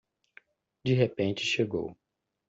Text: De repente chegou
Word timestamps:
De 0.83 0.95
repente 0.95 1.45
chegou 1.45 1.95